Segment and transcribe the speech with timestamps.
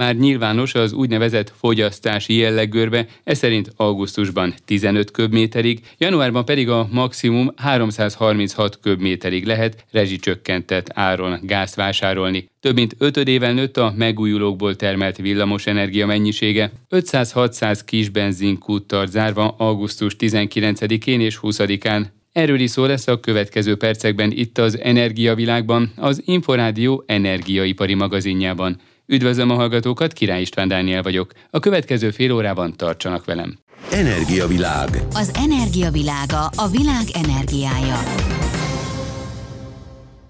[0.00, 7.52] már nyilvános az úgynevezett fogyasztási jelleggörbe, ez szerint augusztusban 15 köbméterig, januárban pedig a maximum
[7.56, 12.48] 336 köbméterig lehet rezsicsökkentett áron gázt vásárolni.
[12.60, 16.72] Több mint ötödével nőtt a megújulókból termelt villamosenergia mennyisége.
[16.90, 22.04] 500-600 kis benzinkút tart zárva augusztus 19-én és 20-án.
[22.32, 28.80] Erről is szó lesz a következő percekben itt az Energiavilágban, az Inforádió energiaipari magazinjában.
[29.10, 31.32] Üdvözlöm a hallgatókat, Király István Dániel vagyok.
[31.50, 33.58] A következő fél órában tartsanak velem.
[33.92, 34.88] Energiavilág.
[35.12, 37.98] Az energiavilága a világ energiája.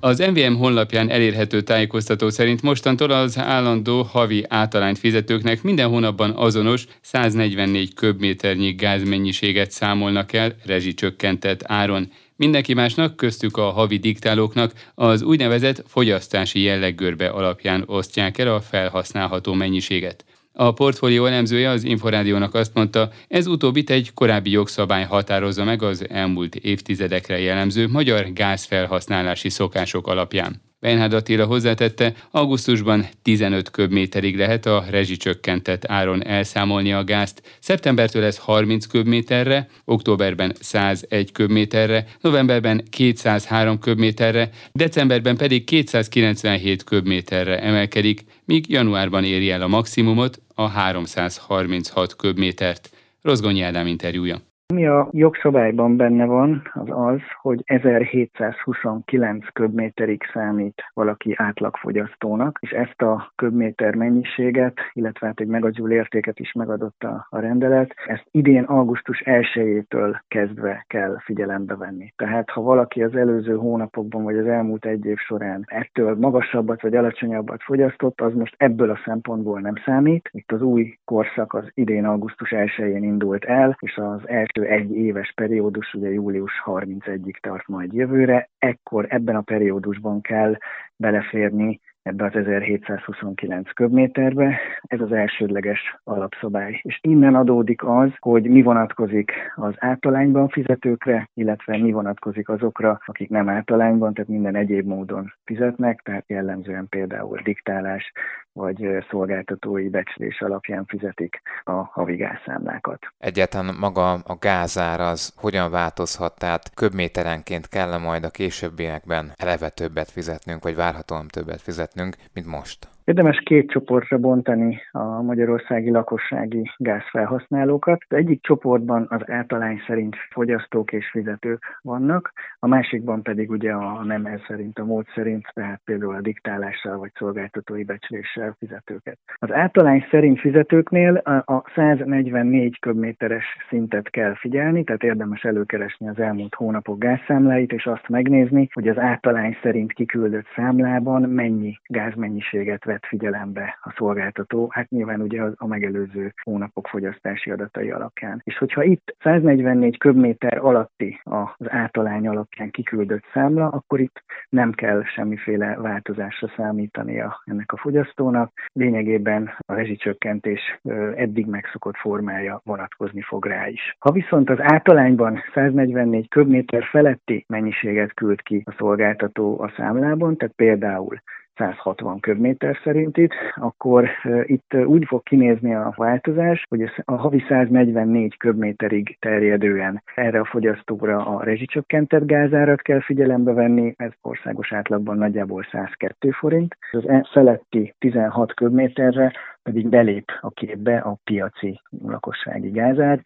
[0.00, 6.84] Az MVM honlapján elérhető tájékoztató szerint mostantól az állandó havi általányt fizetőknek minden hónapban azonos
[7.00, 12.12] 144 köbméternyi gázmennyiséget számolnak el rezsicsökkentett áron.
[12.40, 19.52] Mindenki másnak, köztük a havi diktálóknak az úgynevezett fogyasztási jelleggörbe alapján osztják el a felhasználható
[19.52, 20.24] mennyiséget.
[20.52, 26.08] A portfólió elemzője az Inforádiónak azt mondta, ez utóbbit egy korábbi jogszabály határozza meg az
[26.08, 30.69] elmúlt évtizedekre jellemző magyar gázfelhasználási szokások alapján.
[30.81, 38.39] Bernhard Attila hozzátette, augusztusban 15 köbméterig lehet a rezsicsökkentett áron elszámolni a gázt, szeptembertől ez
[38.39, 49.25] 30 köbméterre, októberben 101 köbméterre, novemberben 203 köbméterre, decemberben pedig 297 köbméterre emelkedik, míg januárban
[49.25, 52.91] éri el a maximumot, a 336 köbmétert.
[53.22, 54.50] Rozgonyi Ádám interjúja.
[54.70, 63.02] Ami a jogszabályban benne van, az az, hogy 1729 köbméterig számít valaki átlagfogyasztónak, és ezt
[63.02, 68.62] a köbméter mennyiséget, illetve hát egy megadjul értéket is megadott a, a rendelet, ezt idén
[68.62, 72.12] augusztus 1-től kezdve kell figyelembe venni.
[72.16, 76.96] Tehát ha valaki az előző hónapokban vagy az elmúlt egy év során ettől magasabbat vagy
[76.96, 80.28] alacsonyabbat fogyasztott, az most ebből a szempontból nem számít.
[80.32, 85.33] Itt az új korszak az idén augusztus 1-én indult el, és az első egy éves
[85.34, 90.56] periódus, ugye július 31-ig tart majd jövőre, ekkor ebben a periódusban kell
[90.97, 94.59] beleférni ebbe az 1729 köbméterbe.
[94.83, 96.81] Ez az elsődleges alapszabály.
[96.83, 103.28] És innen adódik az, hogy mi vonatkozik az általányban fizetőkre, illetve mi vonatkozik azokra, akik
[103.28, 108.12] nem általányban, tehát minden egyéb módon fizetnek, tehát jellemzően például diktálás
[108.53, 113.06] vagy szolgáltatói becslés alapján fizetik a havi gázszámlákat.
[113.19, 120.10] Egyáltalán maga a gázár az hogyan változhat, tehát köbméterenként kell majd a későbbiekben eleve többet
[120.10, 122.00] fizetnünk, vagy várhatóan többet fizetnünk,
[122.34, 122.88] mint most?
[123.10, 127.98] Érdemes két csoportra bontani a magyarországi lakossági gázfelhasználókat.
[128.09, 134.04] Az egyik csoportban az általány szerint fogyasztók és fizetők vannak, a másikban pedig ugye a
[134.04, 139.19] nem ez szerint, a mód szerint, tehát például a diktálással vagy szolgáltatói becsléssel fizetőket.
[139.34, 146.54] Az általány szerint fizetőknél a 144 köbméteres szintet kell figyelni, tehát érdemes előkeresni az elmúlt
[146.54, 153.78] hónapok gázszámláit, és azt megnézni, hogy az általány szerint kiküldött számlában mennyi gázmennyiséget vett figyelembe
[153.83, 158.41] a szolgáltató, hát nyilván ugye a megelőző hónapok fogyasztási adatai alapján.
[158.44, 165.03] És hogyha itt 144 köbméter alatti az általány alapján kiküldött számla, akkor itt nem kell
[165.05, 168.53] semmiféle változásra számítania ennek a fogyasztónak.
[168.72, 170.81] Lényegében a rezsicsökkentés
[171.15, 173.97] eddig megszokott formája vonatkozni fog rá is.
[173.99, 180.55] Ha viszont az általányban 144 köbméter feletti mennyiséget küld ki a szolgáltató a számlában, tehát
[180.55, 181.21] például
[181.60, 184.09] 160 köbméter szerint itt, akkor
[184.43, 191.26] itt úgy fog kinézni a változás, hogy a havi 144 köbméterig terjedően erre a fogyasztóra
[191.26, 197.94] a rezsicsökkentett gázárat kell figyelembe venni, ez országos átlagban nagyjából 102 forint, az e feletti
[197.98, 199.32] 16 köbméterre
[199.62, 203.21] pedig belép a képbe a piaci lakossági gázár,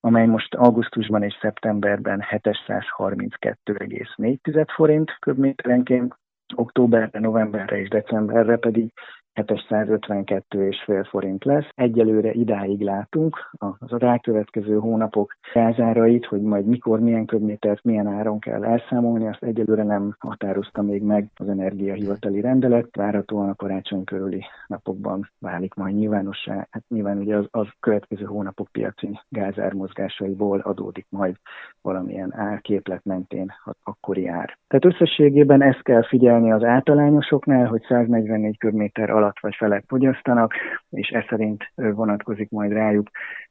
[0.00, 6.14] amely most augusztusban és szeptemberben 732,4 forint köbméterenként,
[6.54, 8.92] októberre, novemberre és decemberre pedig
[9.34, 11.68] 752,5 forint lesz.
[11.74, 18.38] Egyelőre idáig látunk az a rákövetkező hónapok gázárait, hogy majd mikor, milyen köbmétert, milyen áron
[18.38, 22.96] kell elszámolni, azt egyelőre nem határozta még meg az energiahivatali rendelet.
[22.96, 26.66] Várhatóan a karácsony körüli napokban válik majd nyilvánossá.
[26.70, 31.36] Hát nyilván ugye az, az következő hónapok piaci gázármozgásaiból adódik majd
[31.82, 33.52] valamilyen árképlet mentén
[33.82, 34.58] akkori ár.
[34.68, 40.54] Tehát összességében ezt kell figyelni az általányosoknál, hogy 144 köbméter alatt vagy felett fogyasztanak,
[40.90, 43.10] és ez szerint vonatkozik majd rájuk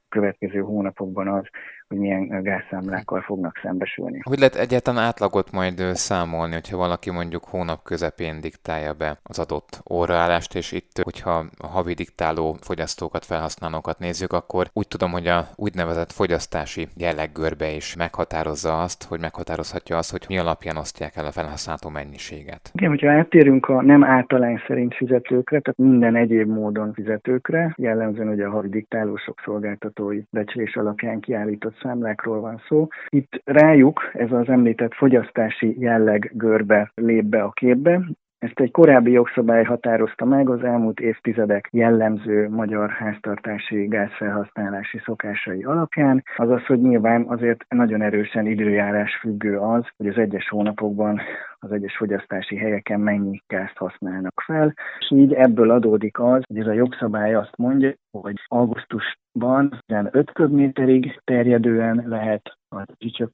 [0.10, 1.46] következő hónapokban az,
[1.90, 4.20] hogy milyen gázszámlákkal fognak szembesülni.
[4.24, 9.82] Hogy lehet egyáltalán átlagot majd számolni, hogyha valaki mondjuk hónap közepén diktálja be az adott
[9.92, 15.48] óraállást, és itt, hogyha a havi diktáló fogyasztókat, felhasználókat nézzük, akkor úgy tudom, hogy a
[15.56, 21.32] úgynevezett fogyasztási jelleggörbe is meghatározza azt, hogy meghatározhatja azt, hogy mi alapján osztják el a
[21.32, 22.72] felhasználó mennyiséget.
[22.74, 28.46] Igen, hogyha áttérünk a nem általány szerint fizetőkre, tehát minden egyéb módon fizetőkre, jellemzően ugye
[28.46, 32.88] a havi diktálósok szolgáltatói becslés alapján kiállított számlákról van szó.
[33.10, 38.02] Itt rájuk ez az említett fogyasztási jelleg görbe lép be a képbe,
[38.40, 46.24] ezt egy korábbi jogszabály határozta meg az elmúlt évtizedek jellemző magyar háztartási gázfelhasználási szokásai alapján,
[46.38, 51.20] azaz, hogy nyilván azért nagyon erősen időjárás függő az, hogy az egyes hónapokban
[51.60, 56.68] az egyes fogyasztási helyeken mennyi gázt használnak fel, és így ebből adódik az, hogy ez
[56.68, 63.32] a jogszabály azt mondja, hogy augusztusban 5 köbméterig terjedően lehet a csücsök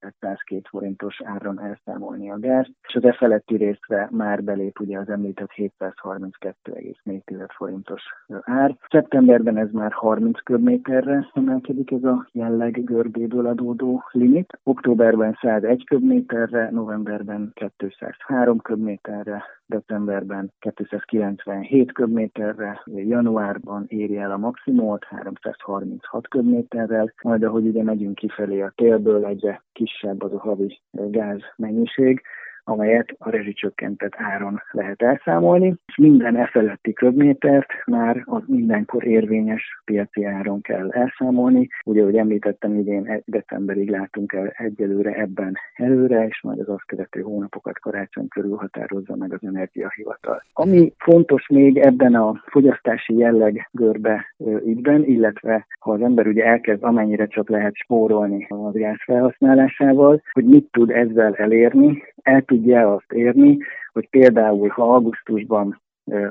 [0.00, 4.98] tehát 102 forintos áron elszámolni a gázt, és az e feletti részre már belép ugye
[4.98, 8.02] az említett 732,4 forintos
[8.40, 8.76] ár.
[8.90, 16.70] Szeptemberben ez már 30 köbméterre emelkedik ez a jelleg görbéből adódó limit, októberben 101 köbméterre,
[16.70, 27.66] novemberben 203 köbméterre, decemberben 297 köbméterre, januárban éri el a maximumot 336 köbméterrel, majd ahogy
[27.66, 32.22] ugye megyünk kifelé a télből, egyre kisebb az a havi gáz mennyiség,
[32.68, 39.82] amelyet a rezsicsökkentett áron lehet elszámolni, és minden e feletti köbmétert már az mindenkor érvényes
[39.84, 41.68] piaci áron kell elszámolni.
[41.84, 46.86] Ugye, ahogy említettem, idén e- decemberig látunk el egyelőre ebben előre, és majd az azt
[46.86, 50.42] követő hónapokat karácsony körül határozza meg az energiahivatal.
[50.52, 56.82] Ami fontos még ebben a fogyasztási jelleg görbe ügyben, illetve ha az ember ugye elkezd
[56.82, 62.94] amennyire csak lehet spórolni a gáz felhasználásával, hogy mit tud ezzel elérni, el tud tudja
[62.94, 63.58] azt érni,
[63.92, 65.80] hogy például ha augusztusban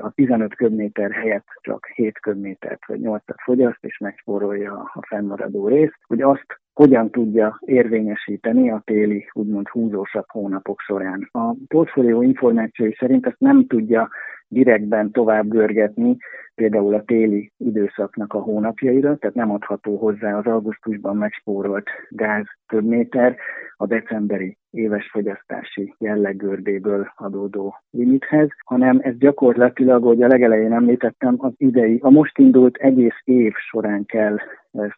[0.02, 5.98] a 15 köbméter helyett csak 7 köbmétert vagy 8-at fogyaszt, és megspórolja a fennmaradó részt,
[6.06, 11.28] hogy azt hogyan tudja érvényesíteni a téli, úgymond húzósabb hónapok során.
[11.32, 14.08] A portfólió információi szerint ezt nem tudja
[14.48, 16.16] direktben tovább görgetni,
[16.54, 22.84] például a téli időszaknak a hónapjaira, tehát nem adható hozzá az augusztusban megspórolt gáz több
[22.84, 23.36] méter
[23.76, 31.52] a decemberi éves fogyasztási jelleggördéből adódó limithez, hanem ez gyakorlatilag, ahogy a legelején említettem, az
[31.56, 34.36] idei, a most indult egész év során kell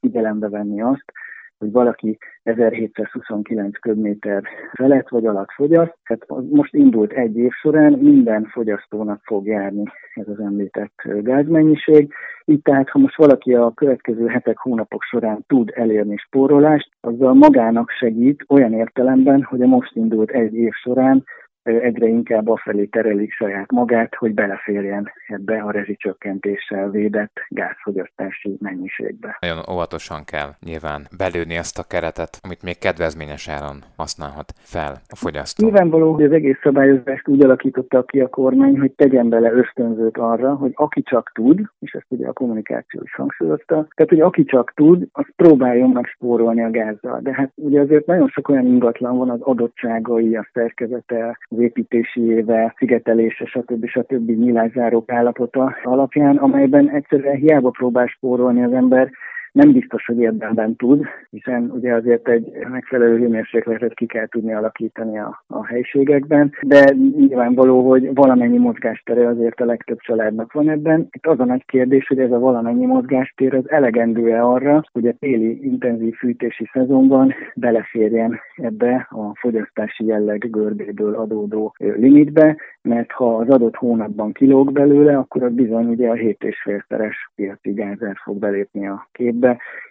[0.01, 1.13] figyelembe venni azt,
[1.61, 4.43] hogy valaki 1729 köbméter
[4.73, 5.99] felett vagy alatt fogyaszt.
[6.05, 9.83] Tehát most indult egy év során minden fogyasztónak fog járni
[10.15, 12.13] ez az említett gázmennyiség.
[12.45, 17.91] Így tehát, ha most valaki a következő hetek, hónapok során tud elérni spórolást, azzal magának
[17.91, 21.25] segít olyan értelemben, hogy a most indult egy év során
[21.63, 29.37] egyre inkább afelé terelik saját magát, hogy beleférjen ebbe a rezsicsökkentéssel védett gázfogyasztási mennyiségbe.
[29.41, 35.17] Nagyon óvatosan kell nyilván belőni ezt a keretet, amit még kedvezményes áron használhat fel a
[35.17, 35.65] fogyasztó.
[35.65, 40.55] Nyilvánvaló, hogy az egész szabályozást úgy alakította ki a kormány, hogy tegyen bele ösztönzőt arra,
[40.55, 44.73] hogy aki csak tud, és ezt ugye a kommunikáció is hangsúlyozta, tehát hogy aki csak
[44.75, 47.21] tud, az próbáljon meg spórolni a gázzal.
[47.21, 52.21] De hát ugye azért nagyon sok olyan ingatlan van az adottságai, a szerkezete, az építési
[52.21, 53.87] éve, szigetelése, stb.
[53.87, 54.31] stb.
[54.31, 59.11] nyilászárók állapota alapján, amelyben egyszerűen hiába próbál spórolni az ember,
[59.53, 65.19] nem biztos, hogy érdemben tud, hiszen ugye azért egy megfelelő hőmérsékletet ki kell tudni alakítani
[65.19, 71.09] a, a helységekben, de nyilvánvaló, hogy valamennyi mozgástere azért a legtöbb családnak van ebben.
[71.11, 75.15] Itt az a nagy kérdés, hogy ez a valamennyi mozgástér az elegendő-e arra, hogy a
[75.19, 83.49] téli intenzív fűtési szezonban beleférjen ebbe a fogyasztási jelleg görbéből adódó limitbe, mert ha az
[83.49, 89.09] adott hónapban kilóg belőle, akkor az bizony ugye a 7,5-szeres piaci gázár fog belépni a
[89.13, 89.40] képbe,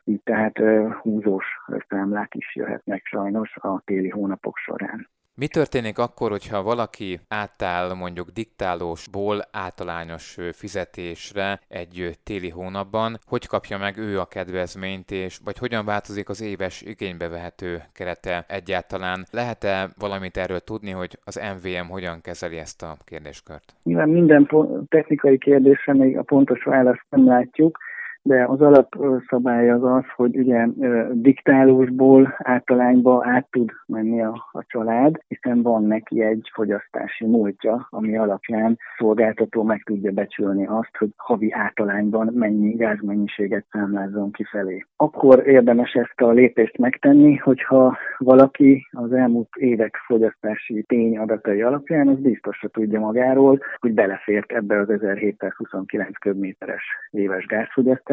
[0.04, 0.60] így tehát
[1.02, 1.46] húzós
[1.88, 5.08] számlák is jöhetnek sajnos a téli hónapok során.
[5.40, 13.18] Mi történik akkor, hogyha valaki átáll mondjuk diktálósból általányos fizetésre egy téli hónapban?
[13.28, 18.46] Hogy kapja meg ő a kedvezményt, és vagy hogyan változik az éves igénybe vehető kerete
[18.48, 19.26] egyáltalán?
[19.32, 23.74] Lehet-e valamit erről tudni, hogy az MVM hogyan kezeli ezt a kérdéskört?
[23.84, 24.50] Nyilván minden
[24.90, 27.78] technikai kérdésre még a pontos választ nem látjuk,
[28.22, 30.68] de az alapszabály az az, hogy ugye
[31.12, 38.18] diktálósból általányba át tud menni a, a család, hiszen van neki egy fogyasztási múltja, ami
[38.18, 44.86] alapján szolgáltató meg tudja becsülni azt, hogy havi általányban mennyi gázmennyiséget számlázzon kifelé.
[44.96, 52.20] Akkor érdemes ezt a lépést megtenni, hogyha valaki az elmúlt évek fogyasztási tényadatai alapján az
[52.20, 58.09] biztosra tudja magáról, hogy belefért ebbe az 1729 köbméteres éves gázfogyasztásba,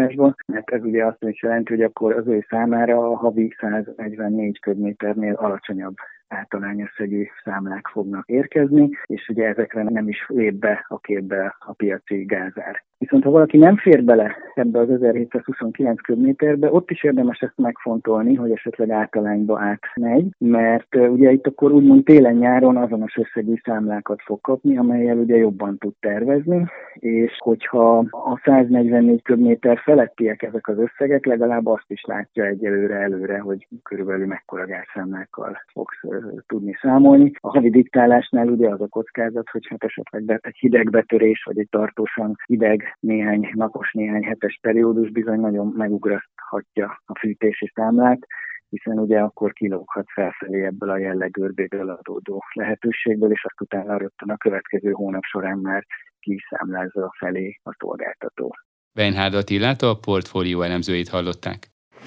[0.46, 5.34] mert ez ugye azt is jelenti, hogy akkor az ő számára a havi 144 köbméternél
[5.34, 5.94] alacsonyabb
[6.28, 12.24] általányösszegű számlák fognak érkezni, és ugye ezekre nem is lép be a képbe a piaci
[12.24, 12.84] gázár.
[12.98, 18.34] Viszont ha valaki nem fér bele ebbe az 1729 köbméterbe, ott is érdemes ezt megfontolni,
[18.34, 24.76] hogy esetleg általányba átmegy, mert ugye itt akkor úgymond télen-nyáron azonos összegű számlákat fog kapni,
[24.76, 31.66] amelyel ugye jobban tud tervezni, és hogyha a 144 köbméter felettiek ezek az összegek, legalább
[31.66, 36.00] azt is látja egyelőre előre, hogy körülbelül mekkora gázszámlákkal fogsz
[36.46, 37.32] tudni számolni.
[37.40, 42.36] A havi diktálásnál ugye az a kockázat, hogy hát esetleg egy hidegbetörés, vagy egy tartósan
[42.46, 48.26] hideg néhány napos, néhány hetes periódus bizony nagyon megugrathatja a fűtési számlát,
[48.69, 54.37] hiszen ugye akkor kilóghat felfelé ebből a jellegőrbéből adódó lehetőségből, és azt utána rögtön a
[54.37, 55.87] következő hónap során már
[56.21, 58.55] kiszámlázza a felé a szolgáltató.
[58.99, 61.59] Weinhard Attilát a portfólió elemzőit hallották.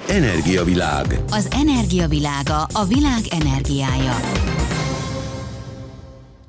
[0.09, 1.05] Energiavilág.
[1.39, 4.15] Az energiavilága a világ energiája.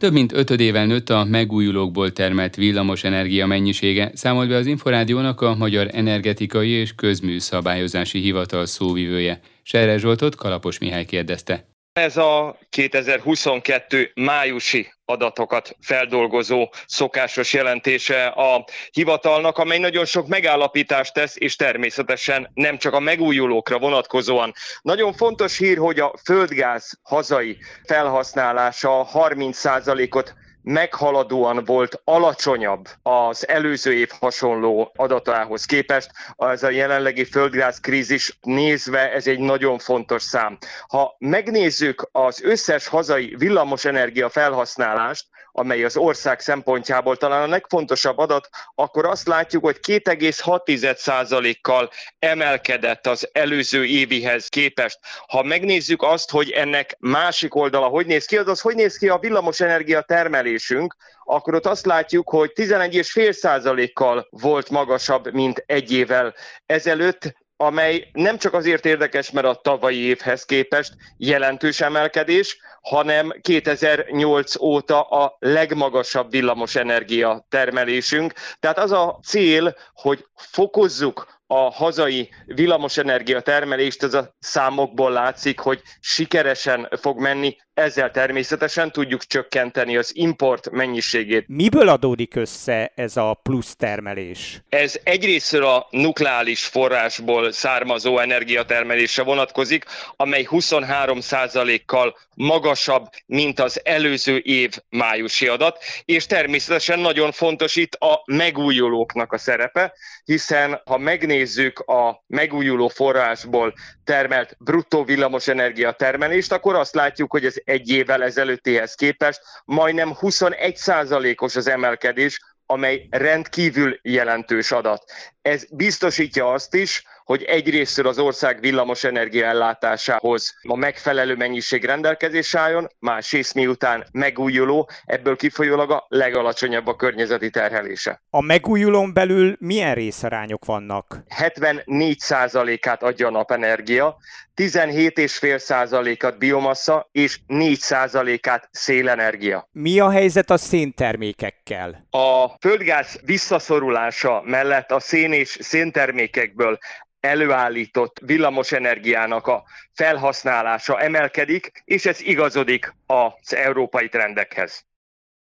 [0.00, 5.54] Több mint ötödével nőtt a megújulókból termelt villamos energia mennyisége, számolt be az Inforádiónak a
[5.54, 9.40] Magyar Energetikai és Közműszabályozási Hivatal szóvivője.
[9.62, 11.69] Serre Zsoltot Kalapos Mihály kérdezte.
[11.92, 21.34] Ez a 2022 májusi adatokat feldolgozó szokásos jelentése a hivatalnak, amely nagyon sok megállapítást tesz,
[21.38, 24.52] és természetesen nem csak a megújulókra vonatkozóan.
[24.82, 34.10] Nagyon fontos hír, hogy a földgáz hazai felhasználása 30%-ot meghaladóan volt alacsonyabb az előző év
[34.20, 36.10] hasonló adatához képest.
[36.36, 40.58] Az a jelenlegi földgáz krízis nézve ez egy nagyon fontos szám.
[40.88, 48.48] Ha megnézzük az összes hazai villamosenergia felhasználást, amely az ország szempontjából talán a legfontosabb adat,
[48.74, 54.98] akkor azt látjuk, hogy 2,6%-kal emelkedett az előző évihez képest.
[55.26, 59.18] Ha megnézzük azt, hogy ennek másik oldala hogy néz ki, azaz hogy néz ki a
[59.18, 66.34] villamosenergia termelésünk, akkor ott azt látjuk, hogy 11,5%-kal volt magasabb, mint egy évvel
[66.66, 74.60] ezelőtt, amely nem csak azért érdekes, mert a tavalyi évhez képest jelentős emelkedés, hanem 2008
[74.60, 78.32] óta a legmagasabb villamosenergia termelésünk.
[78.60, 85.82] Tehát az a cél, hogy fokozzuk a hazai villamosenergia termelést, ez a számokból látszik, hogy
[86.00, 91.44] sikeresen fog menni, ezzel természetesen tudjuk csökkenteni az import mennyiségét.
[91.48, 94.62] Miből adódik össze ez a plusz termelés?
[94.68, 99.84] Ez egyrésztről a nukleáris forrásból származó energiatermelésre vonatkozik,
[100.16, 108.22] amely 23%-kal magasabb, mint az előző év májusi adat, és természetesen nagyon fontos itt a
[108.26, 109.92] megújulóknak a szerepe,
[110.24, 117.54] hiszen ha megnézzük a megújuló forrásból termelt bruttó villamosenergia termelést, akkor azt látjuk, hogy ez
[117.70, 125.12] egy évvel ezelőttihez képest majdnem 21%-os az emelkedés, amely rendkívül jelentős adat.
[125.42, 132.54] Ez biztosítja azt is, hogy egyrésztről az ország villamos energia ellátásához a megfelelő mennyiség rendelkezés
[132.54, 138.22] álljon, másrészt miután megújuló, ebből kifolyólag a legalacsonyabb a környezeti terhelése.
[138.30, 141.22] A megújulón belül milyen részarányok vannak?
[141.38, 144.16] 74%-át adja a napenergia,
[144.56, 149.68] 17,5%-at biomassa és 4%-át szélenergia.
[149.72, 152.06] Mi a helyzet a széntermékekkel?
[152.10, 156.78] A földgáz visszaszorulása mellett a szén és széntermékekből
[157.20, 159.62] előállított villamosenergiának a
[159.92, 164.84] felhasználása emelkedik, és ez igazodik az európai trendekhez.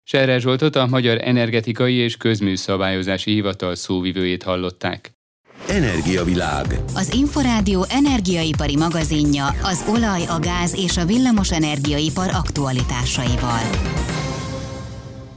[0.04, 5.12] Serre Zsoltot a Magyar Energetikai és Közműszabályozási Hivatal szóvivőjét hallották.
[5.70, 6.66] Energiavilág.
[6.96, 13.64] Az Inforádió energiaipari magazinja az olaj, a gáz és a villamos energiaipar aktualitásaival.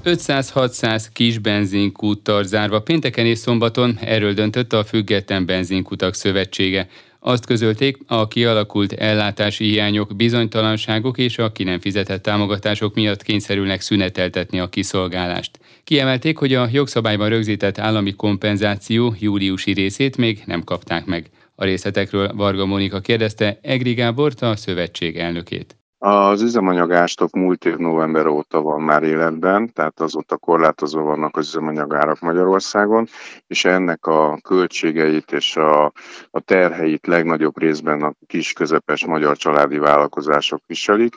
[0.04, 6.88] 500-600 kis benzinkút zárva pénteken és szombaton, erről döntött a Független Benzinkutak Szövetsége.
[7.20, 13.80] Azt közölték, a kialakult ellátási hiányok, bizonytalanságok és a ki nem fizetett támogatások miatt kényszerülnek
[13.80, 15.58] szüneteltetni a kiszolgálást.
[15.84, 21.30] Kiemelték, hogy a jogszabályban rögzített állami kompenzáció júliusi részét még nem kapták meg.
[21.54, 25.76] A részletekről Varga Monika kérdezte Egri Gábort, a szövetség elnökét.
[26.00, 32.20] Az üzemanyagástok múlt év november óta van már életben, tehát azóta korlátozva vannak az üzemanyagárak
[32.20, 33.06] Magyarországon,
[33.46, 35.84] és ennek a költségeit és a,
[36.30, 41.16] a terheit legnagyobb részben a kis közepes magyar családi vállalkozások viselik.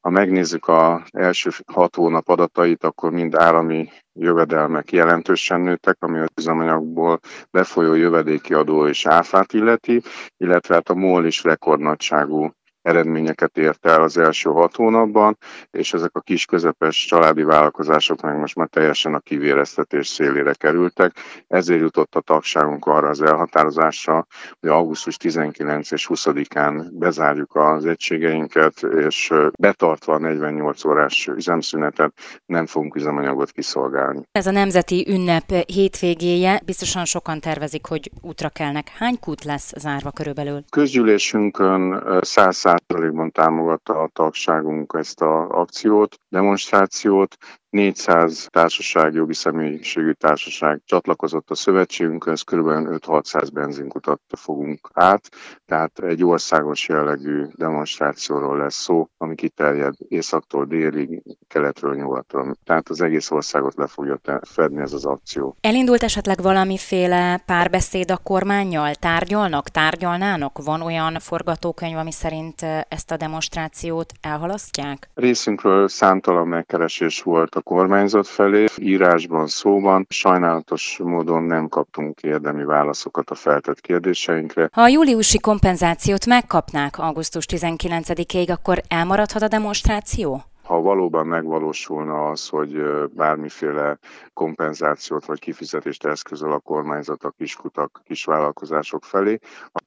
[0.00, 6.28] Ha megnézzük az első hat hónap adatait, akkor mind állami jövedelmek jelentősen nőttek, ami az
[6.36, 7.20] üzemanyagból
[7.50, 10.02] befolyó jövedéki adó és áfát illeti,
[10.36, 15.38] illetve hát a MOL is rekordnagyságú eredményeket ért el az első hat hónapban,
[15.70, 21.12] és ezek a kis közepes családi vállalkozások meg most már teljesen a kivéreztetés szélére kerültek.
[21.48, 24.26] Ezért jutott a tagságunk arra az elhatározásra,
[24.60, 32.12] hogy augusztus 19 és 20-án bezárjuk az egységeinket, és betartva a 48 órás üzemszünetet
[32.46, 34.22] nem fogunk üzemanyagot kiszolgálni.
[34.32, 38.88] Ez a nemzeti ünnep hétvégéje, biztosan sokan tervezik, hogy útra kelnek.
[38.88, 40.64] Hány kút lesz zárva körülbelül?
[40.70, 47.36] Közgyűlésünkön 100 százalékban támogatta a tagságunk ezt az akciót, demonstrációt,
[47.72, 52.66] 400 társaság, jogi személyiségű társaság csatlakozott a szövetségünkhöz, kb.
[52.66, 55.28] 5-600 benzinkutat fogunk át,
[55.66, 62.54] tehát egy országos jellegű demonstrációról lesz szó, ami kiterjed északtól délig, keletről nyugatra.
[62.64, 65.56] Tehát az egész országot le fogja fedni ez az akció.
[65.60, 68.94] Elindult esetleg valamiféle párbeszéd a kormányjal?
[68.94, 70.58] Tárgyalnak, tárgyalnának?
[70.64, 75.10] Van olyan forgatókönyv, ami szerint ezt a demonstrációt elhalasztják?
[75.14, 80.06] Részünkről számtalan megkeresés volt a kormányzat felé, írásban, szóban.
[80.08, 84.68] Sajnálatos módon nem kaptunk érdemi válaszokat a feltett kérdéseinkre.
[84.72, 90.42] Ha a júliusi kompenzációt megkapnák augusztus 19-ig, akkor elmaradhat a demonstráció?
[90.62, 92.82] ha valóban megvalósulna az, hogy
[93.14, 93.98] bármiféle
[94.32, 99.38] kompenzációt vagy kifizetést eszközöl a kormányzat a kiskutak, kisvállalkozások felé,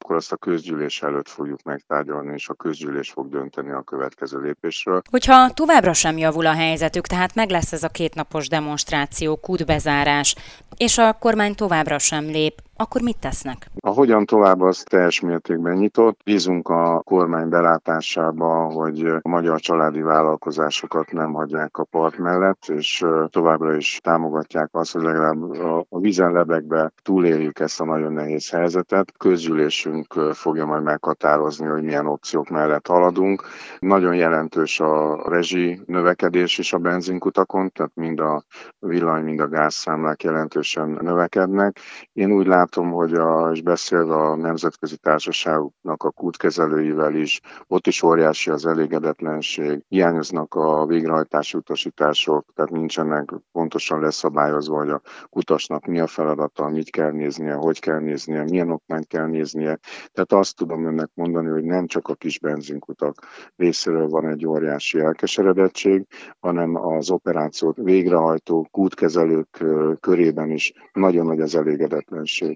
[0.05, 5.01] akkor azt a közgyűlés előtt fogjuk megtárgyalni, és a közgyűlés fog dönteni a következő lépésről.
[5.09, 10.35] Hogyha továbbra sem javul a helyzetük, tehát meg lesz ez a kétnapos demonstráció, kútbezárás,
[10.77, 13.67] és a kormány továbbra sem lép, akkor mit tesznek?
[13.79, 16.19] A hogyan tovább az teljes mértékben nyitott.
[16.23, 23.05] Bízunk a kormány belátásába, hogy a magyar családi vállalkozásokat nem hagyják a part mellett, és
[23.29, 25.41] továbbra is támogatják azt, hogy legalább
[25.89, 29.11] a vízenlebekbe túléljük ezt a nagyon nehéz helyzetet.
[29.17, 33.43] Közgyűlésünk fogja majd meghatározni, hogy milyen opciók mellett haladunk.
[33.79, 38.43] Nagyon jelentős a rezsi növekedés is a benzinkutakon, tehát mind a
[38.79, 41.79] villany, mind a gázszámlák jelentősen növekednek.
[42.13, 47.87] Én úgy látom, látom, hogy a, és beszélve a nemzetközi társaságoknak a kútkezelőivel is, ott
[47.87, 55.85] is óriási az elégedetlenség, hiányoznak a végrehajtási utasítások, tehát nincsenek pontosan leszabályozva, hogy a kutasnak
[55.85, 59.79] mi a feladata, mit kell néznie, hogy kell néznie, milyen okmányt kell néznie.
[60.11, 63.15] Tehát azt tudom önnek mondani, hogy nem csak a kis benzinkutak
[63.55, 66.05] részéről van egy óriási elkeseredettség,
[66.39, 69.63] hanem az operációt végrehajtó kútkezelők
[69.99, 72.54] körében is nagyon nagy az elégedetlenség.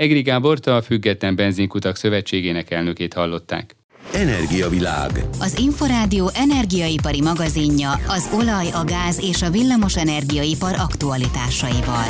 [0.00, 3.76] Egri Gábort a Független Benzinkutak Szövetségének elnökét hallották.
[4.14, 5.10] Energiavilág.
[5.40, 12.04] Az Inforádió energiaipari magazinja az olaj, a gáz és a villamos energiaipar aktualitásaival.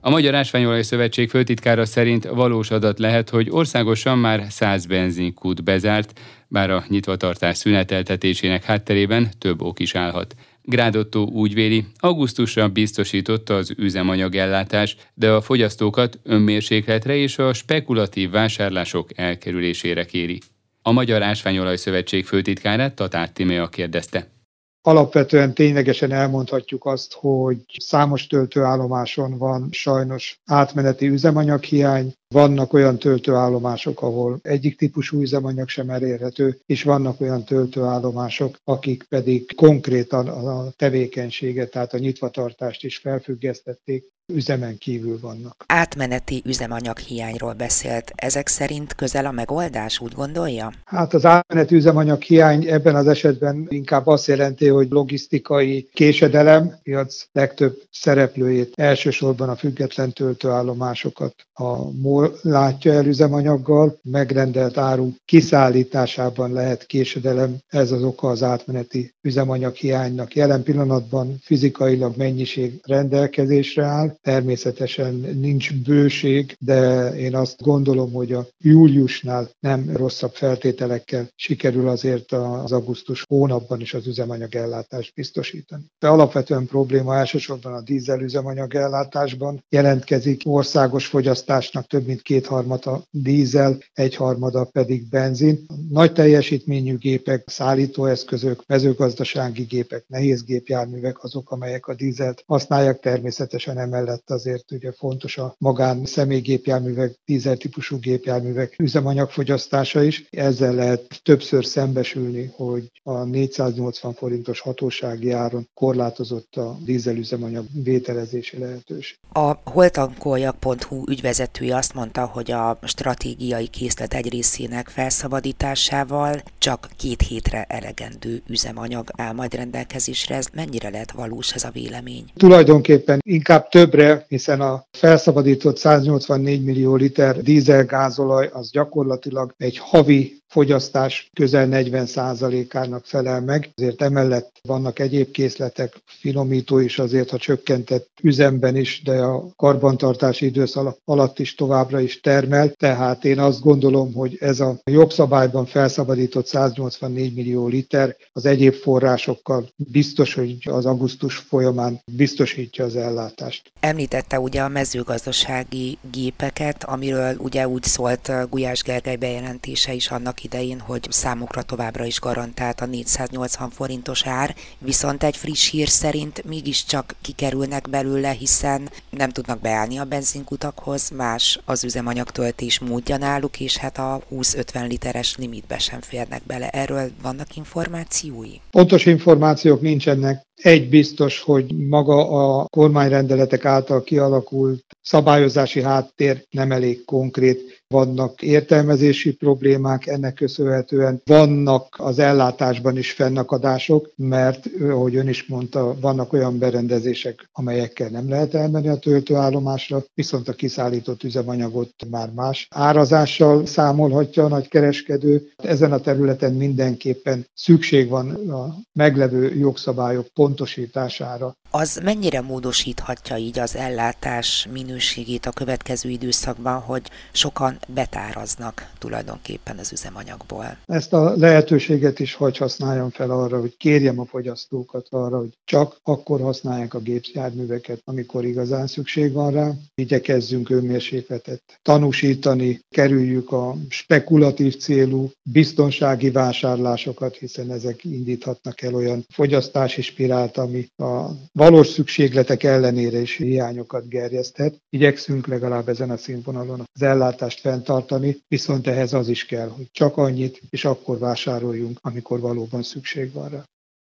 [0.00, 6.20] A Magyar Ásványolaj Szövetség főtitkára szerint valós adat lehet, hogy országosan már 100 benzinkút bezárt,
[6.48, 10.34] bár a nyitvatartás szüneteltetésének hátterében több ok is állhat.
[10.62, 19.18] Grádottó úgy véli, augusztusra biztosította az üzemanyagellátás, de a fogyasztókat önmérsékletre és a spekulatív vásárlások
[19.18, 20.40] elkerülésére kéri.
[20.82, 24.39] A Magyar Ásványolaj Szövetség főtitkárát Tatár Timea kérdezte.
[24.82, 34.38] Alapvetően ténylegesen elmondhatjuk azt, hogy számos töltőállomáson van sajnos átmeneti üzemanyaghiány, vannak olyan töltőállomások, ahol
[34.42, 41.94] egyik típusú üzemanyag sem elérhető, és vannak olyan töltőállomások, akik pedig konkrétan a tevékenységet, tehát
[41.94, 45.64] a nyitvatartást is felfüggesztették, üzemen kívül vannak.
[45.66, 48.12] Átmeneti üzemanyag hiányról beszélt.
[48.14, 50.72] Ezek szerint közel a megoldás, úgy gondolja?
[50.84, 57.26] Hát az átmeneti üzemanyag hiány ebben az esetben inkább azt jelenti, hogy logisztikai késedelem, piac
[57.32, 66.86] legtöbb szereplőjét, elsősorban a független töltőállomásokat a MOL látja el üzemanyaggal, megrendelt áru kiszállításában lehet
[66.86, 70.34] késedelem, ez az oka az átmeneti üzemanyag hiánynak.
[70.34, 78.46] Jelen pillanatban fizikailag mennyiség rendelkezésre áll, Természetesen nincs bőség, de én azt gondolom, hogy a
[78.58, 85.82] júliusnál nem rosszabb feltételekkel sikerül azért az augusztus hónapban is az üzemanyagellátást biztosítani.
[85.98, 90.42] De alapvetően probléma elsősorban a dízel üzemanyagellátásban jelentkezik.
[90.44, 95.66] Országos fogyasztásnak több mint kétharmada dízel, egyharmada pedig benzin.
[95.90, 103.00] Nagy teljesítményű gépek, szállítóeszközök, mezőgazdasági gépek, nehéz gépjárművek azok, amelyek a dízelt használják.
[103.00, 110.26] Természetesen emellett azért ugye fontos a magán személygépjárművek, dízel típusú gépjárművek üzemanyagfogyasztása is.
[110.30, 119.18] Ezzel lehet többször szembesülni, hogy a 480 forintos hatósági áron korlátozott a dízelüzemanyag vételezési lehetőség.
[119.32, 127.64] A holtankoljak.hu ügyvezetője azt mondta, hogy a stratégiai készlet egy részének felszabadításával csak két hétre
[127.68, 130.34] elegendő üzemanyag áll majd rendelkezésre.
[130.34, 132.24] Ez mennyire lehet valós ez a vélemény?
[132.36, 133.68] Tulajdonképpen inkább
[134.00, 143.06] többre, hiszen a felszabadított 184 millió liter dízelgázolaj az gyakorlatilag egy havi fogyasztás közel 40%-ának
[143.06, 143.70] felel meg.
[143.76, 150.46] Azért emellett vannak egyéb készletek, finomító is azért, ha csökkentett üzemben is, de a karbantartási
[150.46, 152.70] időszak alatt is továbbra is termel.
[152.70, 159.68] Tehát én azt gondolom, hogy ez a jogszabályban felszabadított 184 millió liter az egyéb forrásokkal
[159.76, 163.72] biztos, hogy az augusztus folyamán biztosítja az ellátást.
[163.80, 170.80] Említette ugye a mezőgazdasági gépeket, amiről ugye úgy szólt Gulyás Gergely bejelentése is annak idején,
[170.80, 177.14] hogy számukra továbbra is garantált a 480 forintos ár, viszont egy friss hír szerint mégiscsak
[177.20, 183.98] kikerülnek belőle, hiszen nem tudnak beállni a benzinkutakhoz, más az üzemanyagtöltés módja náluk, és hát
[183.98, 186.68] a 20-50 literes limitbe sem férnek bele.
[186.68, 188.60] Erről vannak információi?
[188.70, 190.42] Pontos információk nincsenek.
[190.54, 199.34] Egy biztos, hogy maga a kormányrendeletek által kialakult szabályozási háttér nem elég konkrét vannak értelmezési
[199.34, 206.58] problémák, ennek köszönhetően vannak az ellátásban is fennakadások, mert, ahogy ön is mondta, vannak olyan
[206.58, 214.44] berendezések, amelyekkel nem lehet elmenni a töltőállomásra, viszont a kiszállított üzemanyagot már más árazással számolhatja
[214.44, 215.52] a nagykereskedő.
[215.56, 221.54] Ezen a területen mindenképpen szükség van a meglevő jogszabályok pontosítására.
[221.70, 229.92] Az mennyire módosíthatja így az ellátás minőségét a következő időszakban, hogy sokan betáraznak tulajdonképpen az
[229.92, 230.76] üzemanyagból.
[230.86, 235.96] Ezt a lehetőséget is hogy használjam fel arra, hogy kérjem a fogyasztókat arra, hogy csak
[236.02, 239.72] akkor használják a gépjárműveket, amikor igazán szükség van rá.
[239.94, 250.02] Igyekezzünk önmérsékletet tanúsítani, kerüljük a spekulatív célú biztonsági vásárlásokat, hiszen ezek indíthatnak el olyan fogyasztási
[250.02, 254.74] spirált, ami a valós szükségletek ellenére is hiányokat gerjeszthet.
[254.88, 260.16] Igyekszünk legalább ezen a színvonalon az ellátást fenntartani, viszont ehhez az is kell, hogy csak
[260.16, 263.62] annyit, és akkor vásároljunk, amikor valóban szükség van rá.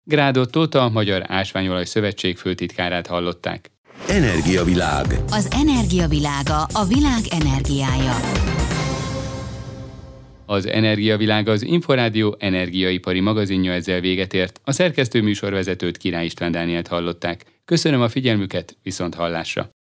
[0.04, 3.70] Grádot Tóta, a Magyar Ásványolaj Szövetség főtitkárát hallották.
[4.08, 5.06] Energiavilág.
[5.30, 8.14] Az energiavilága a világ energiája.
[10.46, 14.60] Az Energiavilág az Inforádió energiaipari magazinja ezzel véget ért.
[14.64, 17.44] A szerkesztő műsorvezetőt Király István Dánielt hallották.
[17.64, 19.72] Köszönöm a figyelmüket, viszont hallásra!